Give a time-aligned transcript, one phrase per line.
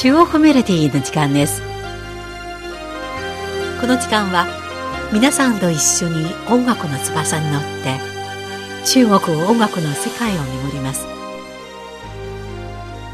[0.00, 1.60] 中国メロディーの時間です。
[3.80, 4.46] この時間は
[5.12, 7.98] 皆さんと一緒に音楽の翼に乗って
[8.86, 11.04] 中国音楽の世界を巡ります。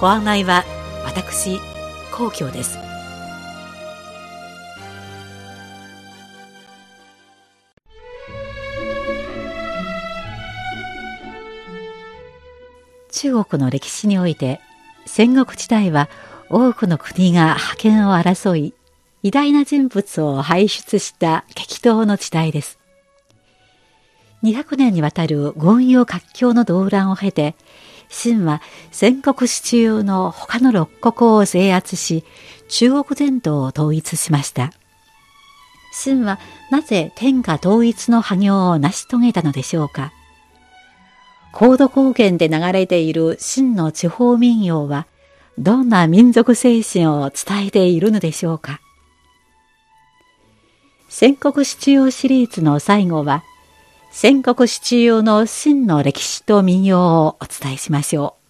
[0.00, 0.64] ご案内は
[1.04, 1.60] 私
[2.12, 2.76] 皇居です。
[13.12, 14.60] 中国の歴史において
[15.06, 16.08] 戦国時代は
[16.52, 18.74] 多くの国が覇権を争い
[19.22, 22.78] 偉大な人物を輩出した激闘の時代です。
[24.42, 27.54] 200年にわたる軍用活況の動乱を経て、
[28.10, 32.22] 秦は戦国支中の他の六国を制圧し、
[32.68, 34.74] 中国全土を統一しました。
[35.94, 36.38] 秦は
[36.70, 40.12] なぜ天下統一の破業を成し遂げたのでしょうか。
[41.50, 45.06] 高度高原で流れている秦の地方民謡は、
[45.58, 48.80] どんな民族精神を伝えているのでしょうか。
[51.08, 53.44] 戦国七曜シリーズの最後は、
[54.10, 58.42] 戦国七曜の真の歴史と民謡をお伝えしましょう。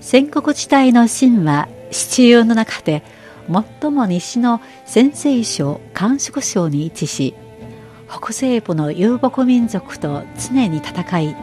[0.00, 3.04] 戦国時代の秦は七遊の中で
[3.50, 7.34] 最も西の先西省甘粛省に位置し
[8.08, 11.36] 北西部の遊牧民族と常に戦い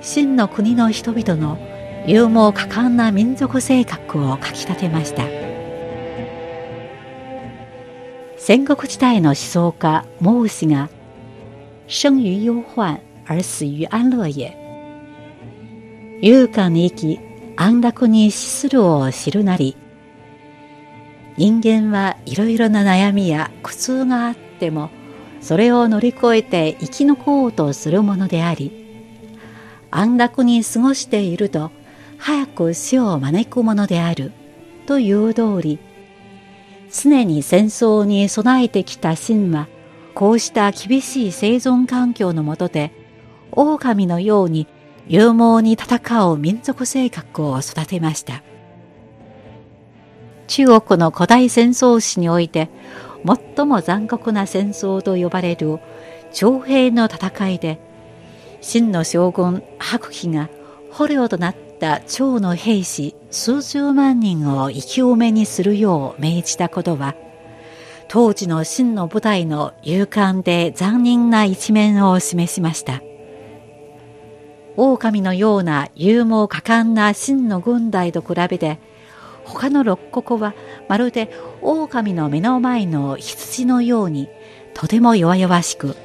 [0.00, 1.58] 真の国の人々の
[2.06, 5.50] 勇猛果敢な民族性格をかきたてました。
[8.42, 10.88] 戦国時代の思想家孟子が
[11.86, 14.56] 「生于憂患而死于安乐也」
[16.22, 17.20] 勇敢に生き
[17.56, 19.76] 安楽に死するを知るなり
[21.36, 24.90] 人間はいろいろな悩みや苦痛があっても
[25.40, 28.72] それを乗り越えて生き残ろうとするものであり
[29.90, 31.70] 安楽に過ごしていると
[32.18, 34.32] 早く死を招くものである
[34.86, 35.78] という通り
[36.92, 39.68] 常に戦争に備えてきた秦は
[40.14, 42.92] こうした厳しい生存環境のもとで
[43.52, 44.66] 狼のように
[45.08, 48.42] 勇猛に戦う民族性格を育てました。
[50.50, 52.70] 中国の古代戦争史において
[53.56, 55.78] 最も残酷な戦争と呼ばれる
[56.32, 57.78] 徴兵の戦いで
[58.60, 60.50] 真の将軍白騎が
[60.90, 67.14] 捕虜となった趙の兵士数十万人を生き埋めにするよう命じたことは
[68.08, 73.02] 当時の真の部隊の勇敢で残忍な一面を示しました。
[74.76, 78.80] 狼のような勇猛果敢な真の軍隊と比べて
[79.50, 80.54] 他の六国は
[80.88, 81.30] まるで
[81.60, 84.28] 狼の目の前の羊のように
[84.74, 85.96] とても弱々しく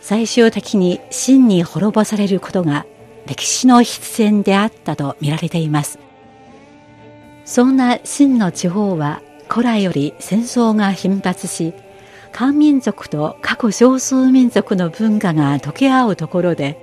[0.00, 2.86] 最終的に真に滅ぼされることが
[3.26, 5.98] 歴史の必然であったと見られています。
[7.44, 11.74] そんな真の地方は古来より戦争が頻発し
[12.32, 16.78] 漢民族と各少数民族の文化が溶け合うところで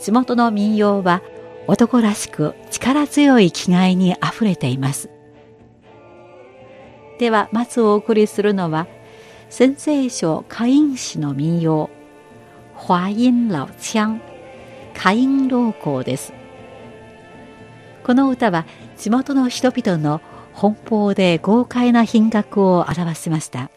[0.00, 1.22] 地元の民謡は
[1.68, 5.10] 男らしく力強い気概にあふれています。
[7.18, 8.86] では、まずお送りするのは、
[9.50, 11.90] 先生書花陰詩の民謡、
[12.74, 14.18] 華陰老腔、
[14.94, 16.32] 花陰老公です。
[18.02, 18.64] この歌は
[18.96, 20.22] 地元の人々の
[20.54, 23.70] 奔放で豪快な品格を表しました。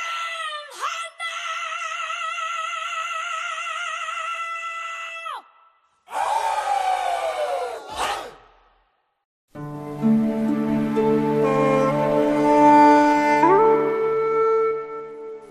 [0.73, 1.13] 喊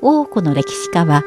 [0.01, 1.23] 多くの歴史家は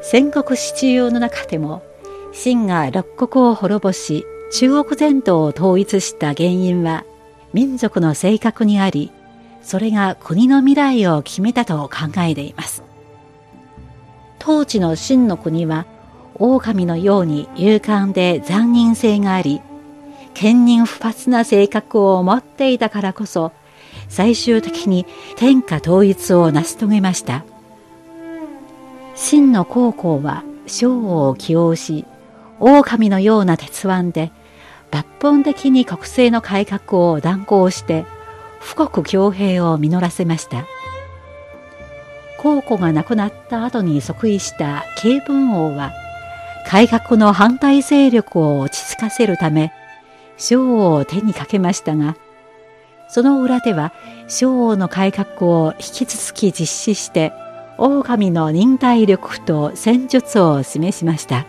[0.00, 1.84] 戦国七雄の中でも
[2.32, 7.04] 秦が六国を滅ぼし中国全土を統一した原因は
[7.52, 9.12] 民族の性格にあり
[9.62, 12.82] それが国の未来を決めたと考えています。
[14.38, 15.86] 当時の秦の国は
[16.34, 19.60] 狼のように勇敢で残忍性があり
[20.34, 23.52] 堅忍不発な性格を持っていたからこそ
[24.08, 27.44] 最終的に天下統一を成し遂げました。
[29.14, 32.04] 真の高校は将を起用し、
[32.58, 34.32] 狼のような鉄腕で
[34.90, 38.04] 抜本的に国政の改革を断行して、
[38.62, 40.66] 富国強兵を実らせました。
[42.38, 45.92] 皇庫が亡くなった後に即位した慶文王は、
[46.66, 49.72] 改革の反対勢力を落ち着かせるため、
[50.38, 52.16] 将を手にかけましたが、
[53.08, 53.92] その裏では、
[54.26, 57.32] 昭王の改革を引き続き実施して、
[57.78, 61.46] 狼の忍耐力と戦術を示しました。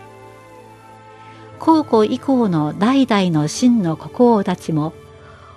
[1.58, 4.92] 皇后以降の代々の真の国王たちも、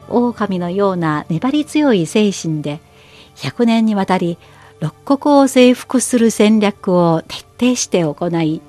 [0.10, 2.80] 狼のような粘り強い精神で、
[3.36, 4.38] 100年にわたり
[4.80, 8.62] 六国を征服する戦略を徹底して行い、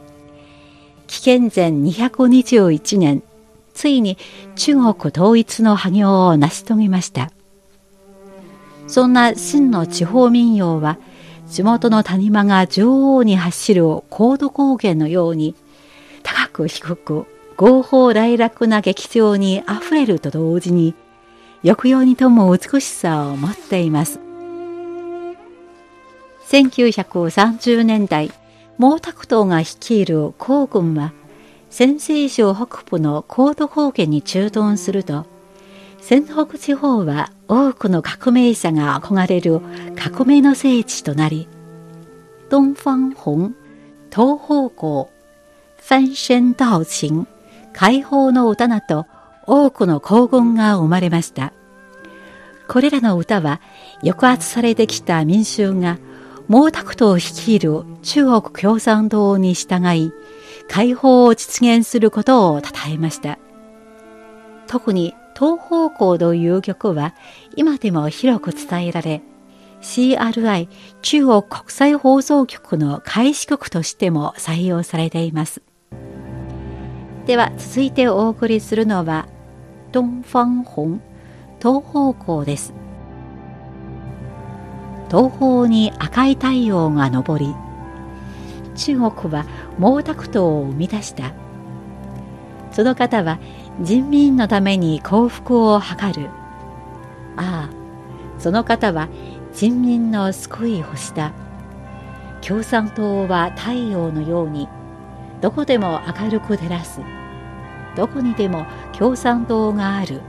[1.06, 3.22] 紀元前221年、
[3.74, 4.18] ついに
[4.56, 7.30] 中国統一の破業を成し遂げました。
[8.86, 10.98] そんな真の地方民謡は、
[11.50, 15.54] 地元の谷間が女王に走る高度高原のように、
[16.22, 17.26] 高く低く、
[17.56, 20.94] 合法大楽な劇場に溢れると同時に、
[21.62, 24.20] 抑揚に富む美しさを持っています。
[26.48, 28.28] 1930年代、
[28.78, 31.12] 毛沢東が率いる皇軍は、
[31.70, 35.26] 陝西省北部の高度高原に駐屯すると、
[36.00, 39.60] 仙北地方は多くの革命者が憧れる
[39.94, 41.48] 革命の聖地となり、
[42.50, 43.54] 東方紅、
[44.10, 45.10] 東方向、
[45.76, 47.26] 翻身道情、
[47.74, 49.06] 解放の歌など
[49.48, 51.52] 多くの黄金が生まれました。
[52.68, 53.60] これらの歌は
[54.02, 55.98] 抑圧されてきた民衆が
[56.48, 60.12] 毛沢東率いる中国共産党に従い
[60.68, 63.38] 解放を実現することを称えました。
[64.66, 67.14] 特に東方向という曲は
[67.56, 69.22] 今でも広く伝えられ
[69.80, 70.68] CRI
[71.00, 75.62] 中国国際放送局の開始曲としても採用されています。
[77.26, 79.28] では続いてお送りするのは
[79.92, 81.00] 東方紅
[81.60, 82.72] 東方向です。
[85.08, 87.54] 東方に赤い太陽が昇り、
[88.76, 89.44] 中国は
[89.78, 91.32] 毛沢東を生み出した。
[92.70, 93.38] その方は
[93.80, 96.28] 人民のために幸福を図る。
[97.36, 97.70] ああ、
[98.38, 99.08] その方は
[99.52, 101.32] 人民の救い星だ。
[102.40, 104.68] 共産党は太陽のように、
[105.40, 107.00] どこでも明るく照らす。
[107.96, 108.66] どこにでも
[108.96, 110.20] 共産党がある。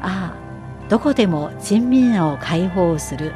[0.00, 3.32] ああ、どこでも人民を解放する。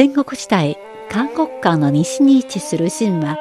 [0.00, 0.78] 戦国時代、
[1.10, 3.36] 韓国間の西に位置する秦は、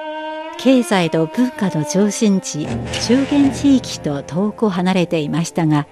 [0.58, 2.68] 経済と文化の中心地、
[3.08, 5.88] 中原地域と遠く離れていましたが、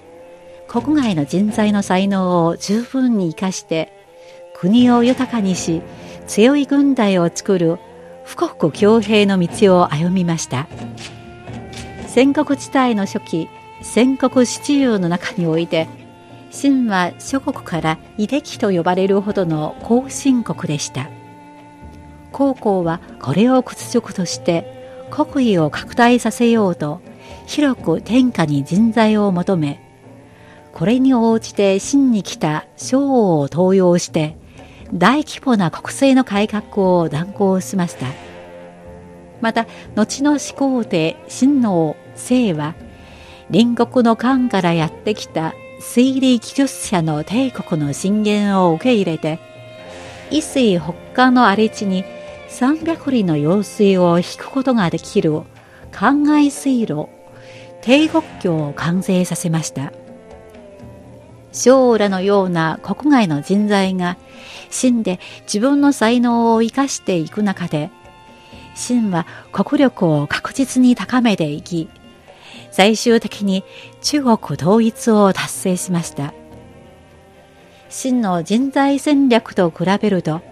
[0.66, 3.90] 国外の人材の才能を十分に生かして、
[4.52, 5.80] 国を豊かにし、
[6.26, 7.78] 強い軍隊を作る
[8.26, 10.68] 富国強兵の道を歩みました。
[12.08, 13.48] 戦国時代の初期、
[13.80, 15.88] 戦国七雄の中において、
[16.50, 21.10] 秦は諸国から遺敵と呼ばれるほどの後進国でした。
[22.32, 27.00] 高校はこれを屈辱として国威を拡大させようと
[27.46, 29.80] 広く天下に人材を求め
[30.74, 34.36] これに応じて秦に来た将王を登用して
[34.92, 38.06] 大規模な国政の改革を断行しました。
[39.40, 42.74] また後の始皇帝秦の姓は
[43.52, 49.38] 隣国の漢からやってきた推理技術者の帝国の進言を受け入れて
[50.30, 52.04] 一水北下の荒れ地に
[52.48, 55.42] 300里の用水を引くことができる
[55.92, 57.08] 灌漑水路
[57.80, 59.92] 帝国橋を完成させました。
[61.52, 64.16] 将らのような国外の人材が
[64.70, 67.90] 死んで自分の才能を生かしていく中で
[68.74, 71.88] 秦は国力を確実に高めていき
[72.78, 73.64] 最終的に
[74.02, 76.32] 中国統一を達成しました。
[77.88, 80.42] 秦の人材戦略と比べると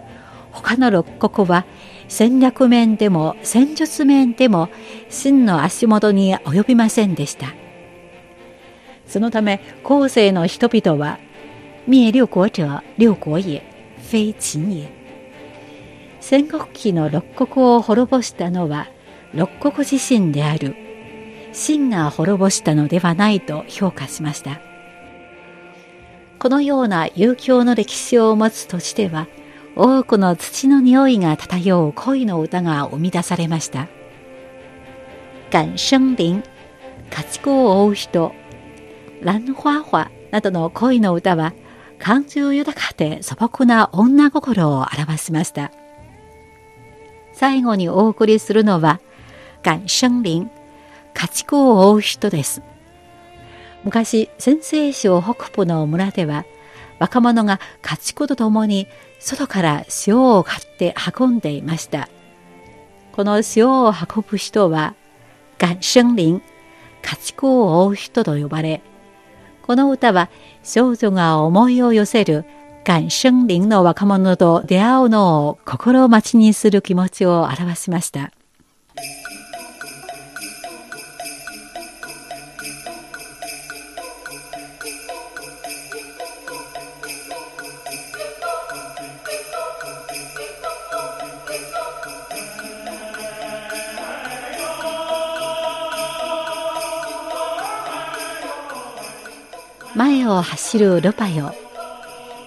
[0.51, 1.65] 他の六国は
[2.09, 4.67] 戦略面でも戦術面でも
[5.07, 7.53] 秦の足元に及びませんでした。
[9.05, 11.19] そのため後世の人々は
[11.85, 13.61] 滅六国者六国也
[14.11, 14.89] 非秦也
[16.19, 18.89] 戦国期の六国を滅ぼしたのは
[19.33, 20.86] 六国自身である。
[21.57, 24.61] 秦が滅ぼしたのではないと評価しました。
[26.37, 29.27] このような悠久の歴史を持つ土地では
[29.75, 33.87] 多くの土の匂いが漂う恋の歌が生み出されました。
[35.51, 36.43] 感生林
[37.09, 38.33] 家畜を追う人
[39.21, 41.53] 蘭花花などの恋の歌は
[41.97, 45.71] 感情豊かで素朴な女心を表しました。
[47.33, 48.99] 最後にお送りするのは
[49.63, 50.47] 感生林
[51.17, 52.61] 家畜を追う人です
[53.83, 56.45] 昔先西省北部の村では
[56.99, 58.87] 若者が家畜と共に
[59.19, 62.07] 外から塩を買って運んでいました
[63.13, 64.93] この塩を運ぶ人は
[65.57, 66.43] 感生林
[67.01, 68.83] 家畜を追う人と呼ばれ
[69.63, 70.29] この歌は
[70.61, 72.45] 少女が思いを寄せる
[72.83, 78.31] 感生林の若者と出会うのを心待ちにする気持ちを表しました。
[100.27, 101.53] を走るルパよ。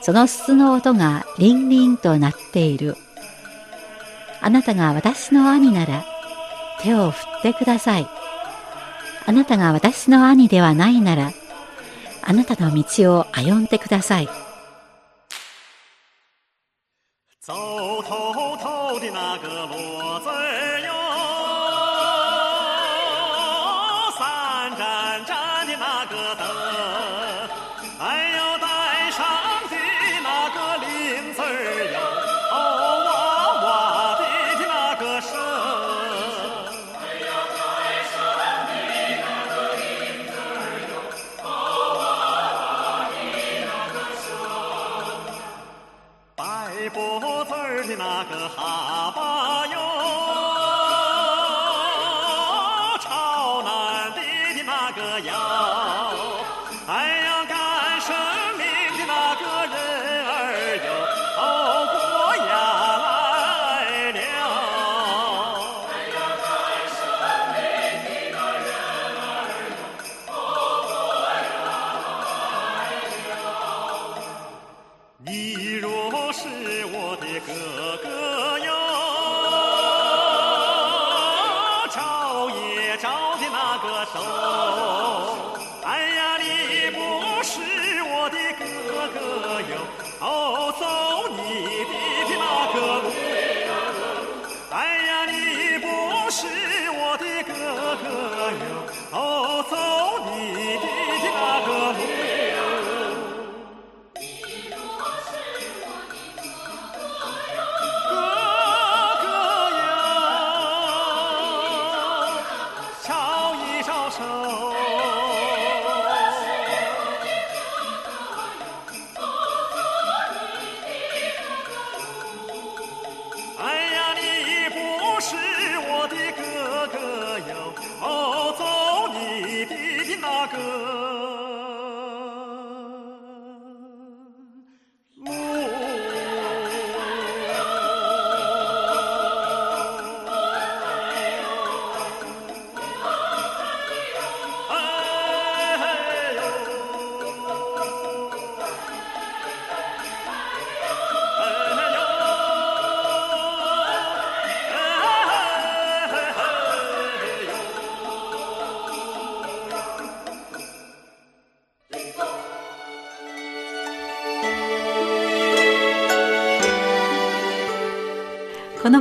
[0.02, 2.96] その筒の音がリンリンと鳴っている。
[4.40, 6.04] あなたが私の兄なら
[6.82, 8.06] 手を振ってください。
[9.26, 11.32] あなたが私の兄ではないなら
[12.22, 14.28] あなたの道を歩んでください。
[17.42, 17.56] 走
[18.02, 20.28] 透透的那个骡子
[20.84, 20.99] 哟，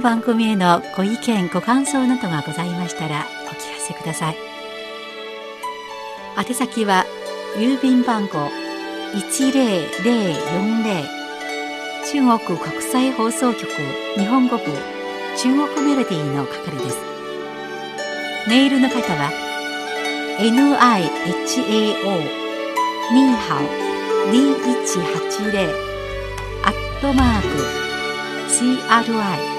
[0.02, 4.38] 番組へのご意見ご感想などがございましたらお聞かせください。
[6.38, 7.06] 宛先は
[7.58, 8.50] 郵便番号
[9.14, 11.04] 10040
[12.12, 13.66] 中国国際放送局
[14.16, 14.64] 日本語部
[15.38, 16.98] 中国メロディーの係です。
[18.48, 19.30] メールの方は
[20.40, 20.50] nihao
[23.12, 23.64] ニーハオ
[24.32, 25.70] 2180
[26.64, 27.48] アットマーク
[28.48, 29.59] CRI